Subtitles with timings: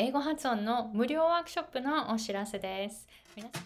[0.00, 3.08] 英語発音の無料ワークショップのお知らせです。
[3.34, 3.62] 皆さん。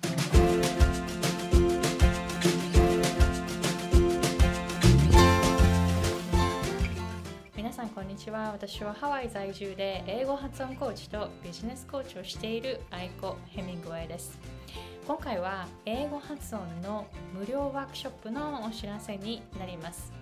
[7.55, 8.53] 皆さんこんにちは。
[8.53, 14.39] 私はハワイ在住で英語発音コーチとビジネスコーチをしているアイコ・ヘミングウェイです。
[15.07, 17.07] 今回は英語発音の
[17.39, 20.22] 無料ワークショップのお知らせになります。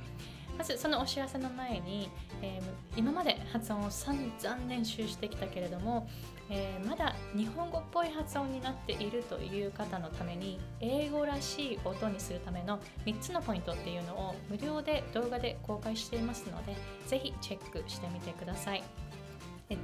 [0.61, 2.11] まずそのお知らせの前に、
[2.43, 6.06] えー、今まで発音を散々練習してきたけれども、
[6.50, 18.82] えー、まだ日本語っぽい発音になっているという方のために英語らしい音にするための3つのポイントっていうのを無料で動画で公開していますのでぜひチェックしてみてください。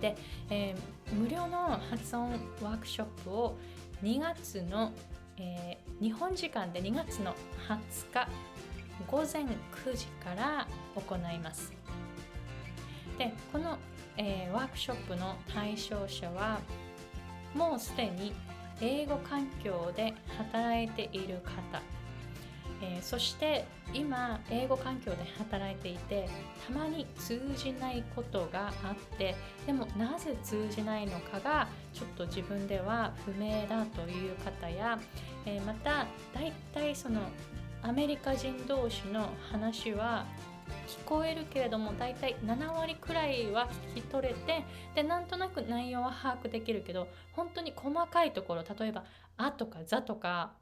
[0.03, 0.15] で、
[0.51, 3.57] えー、無料の発音ワークショップを
[4.03, 4.93] 2月の、
[5.39, 7.35] え、日本時間で2月の
[7.67, 8.29] 20日
[9.11, 11.73] 午前9時から行います。
[13.19, 13.79] でこの、
[14.17, 16.61] えー、ワークショップの対象者は
[17.55, 18.35] もうすでに
[18.81, 21.81] 英語環境で働いている方、
[22.83, 26.29] えー、そして今英語環境で働いていて
[26.67, 29.35] たまに通じないことがあって
[29.65, 34.99] でもなぜ通じないのかがちょっと自分では不明だという方や、
[35.47, 37.21] えー、また大体その
[37.87, 40.27] アメリカ人同士の話は
[40.89, 44.65] 聞こえるけれども大体7割くらいは聞き取れて
[44.97, 49.05] でなんとなく内容は把握できるけど本当に細かいところ例えば
[49.39, 50.55] 「あ」とか「ざ」とか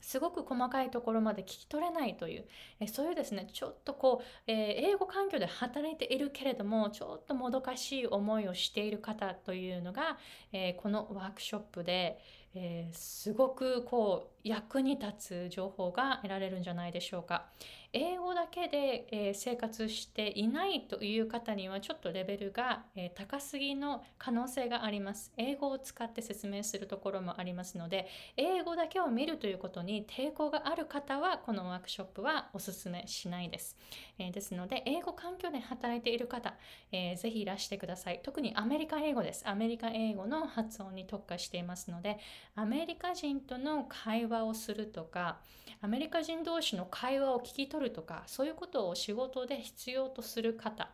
[0.00, 2.44] すごく細かいところまで聞き取れないという、
[2.78, 10.18] えそういうですねちょっとこう、えー、英語環境で働いているけれどもちょっともどかしい思いをしている方というのが、
[10.52, 12.20] えー、このワークショップで、
[12.58, 17.46] えー、すごくこう役に立つ情報が得られるんじゃないでしょうか。
[17.92, 25.32] 英語だけで、えー、生活していないという方にはちょっとレベルが、えー、高すぎの可能性があります。
[25.36, 33.76] 英語を使って説明するところもありますので、英語だけを見るということに抵抗がある方はこのワークショップはおすすめしないです。
[34.18, 36.54] え、ですので、英語環境で働いている方、
[36.92, 38.20] えー、ぜひいらしてください。
[38.22, 39.48] 特にアメリカ英語です。
[39.48, 42.18] アメリカ英語の発音に特化していますので、
[42.54, 45.40] アメリカ人との会話をするとか、
[45.80, 50.90] アメリカ人同士の会話を聞き取るとかそういうことを仕事で必要とする方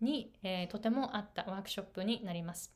[0.00, 2.72] に、えー、とても合ったワークショップになります。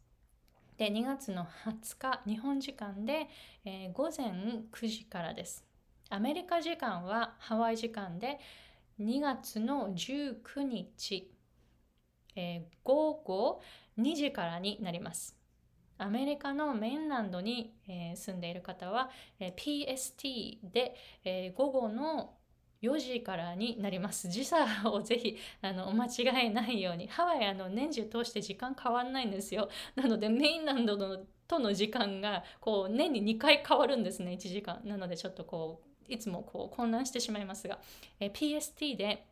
[0.77, 3.29] で2月の20日日本時間で、
[3.65, 4.31] えー、午前
[4.71, 5.65] 9時からです。
[6.11, 8.39] アメリカ時間はハワイ時間で
[9.01, 11.31] 2月の19日、
[12.37, 13.63] えー、午後
[13.99, 15.42] 2時からになります。
[16.03, 22.35] アメリカのメインランドに、えー、住んでいる方は、えー、PST で、えー、午後の
[22.83, 24.29] 4時からになります。
[24.29, 26.11] 時差をぜひあのお間違
[26.47, 27.07] えないように。
[27.07, 29.69] ハワイあの年中通して時間変わんないんですよ。
[29.95, 34.81] なのでメインランドのとの時間がこう年に2回変わるんですね、1時間。
[34.85, 37.79] なのでちょっとこういつもこう混乱してしまいますが、
[38.19, 39.27] え PST で、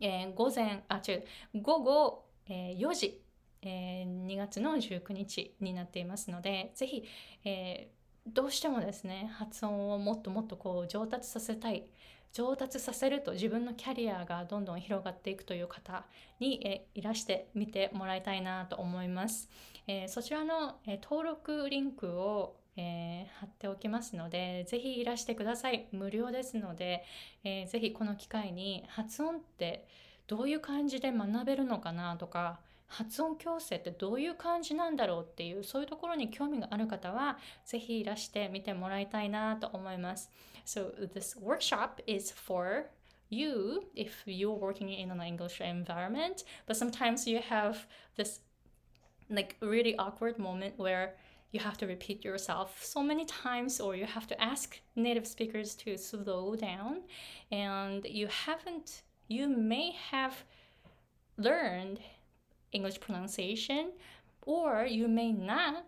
[0.00, 3.22] えー、午前、あ、違う、午後、えー、4時、
[3.62, 7.04] えー、2月の19日になっていますので、ぜひ、
[7.44, 7.90] え
[8.26, 11.86] どうしてもですね、発音をもっともっとこう上達させたい。
[12.32, 16.04] 上達させると自分のキャリアがどんどん広がっていくという方
[16.38, 19.48] に、えいらしてみてもらいたいなと思います。
[19.86, 25.88] えー、そちらの、え登録リンクをえー、貼っておきますので、ぜひいらしてください。
[25.92, 27.04] 無料ですので、
[27.44, 29.86] えー、ぜひこの機会に発音って
[30.26, 40.29] どういう感じで学べるのかなとか、発音矯正ってどういう感じなんだろうっていうそういうところに興味がある方はぜひいらしてみてもらいたいなと思います。
[40.65, 42.89] So this workshop is for
[43.29, 48.41] you if you're working in an English environment, but sometimes you have this
[49.29, 51.15] like really awkward moment where
[51.51, 55.75] you have to repeat yourself so many times or you have to ask native speakers
[55.75, 57.01] to slow down
[57.51, 60.43] and you haven't you may have
[61.37, 61.99] learned
[62.72, 63.92] English pronunciation,
[64.42, 65.86] or you may not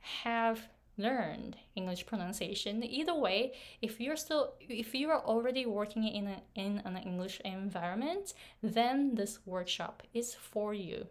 [0.00, 0.68] have
[0.98, 2.82] learned English pronunciation.
[2.84, 7.40] Either way, if you're still if you are already working in a, in an English
[7.44, 11.06] environment, then this workshop is for you.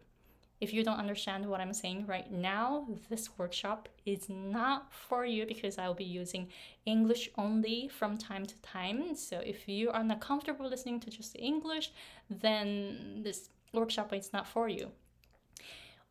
[0.60, 5.48] If you don't understand what I'm saying right now, this workshop is not for you
[5.48, 6.50] because I'll be using
[6.86, 9.16] English only from time to time.
[9.16, 11.92] So if you are not comfortable listening to just English,
[12.30, 14.92] then this workshop is not for you.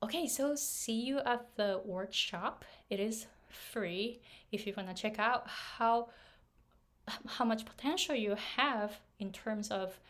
[0.02, 2.64] Okay, so see you at the workshop.
[2.88, 6.08] It is free if you want to check out how
[7.26, 10.00] how much potential you have in terms of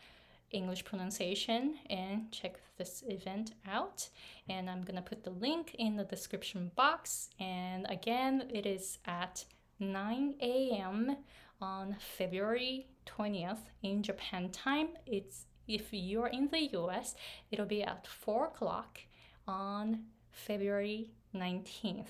[0.51, 4.07] English pronunciation and check this event out.
[4.47, 7.29] And I'm gonna put the link in the description box.
[7.37, 9.43] And again, it is at
[9.79, 11.17] 9 a.m.
[11.59, 14.89] on February 20th in Japan time.
[15.05, 17.13] It's if you're in the US,
[17.51, 19.01] it'll be at 4 o'clock
[19.47, 22.07] on February 19th.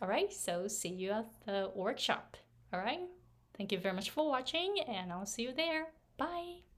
[0.00, 2.36] All right, so see you at the workshop.
[2.72, 3.00] All right,
[3.56, 5.88] thank you very much for watching, and I'll see you there.
[6.16, 6.69] Bye.